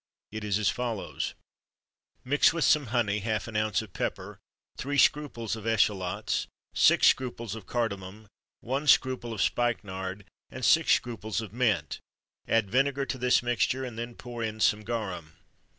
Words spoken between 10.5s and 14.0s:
six scruples of mint; add vinegar to this mixture, and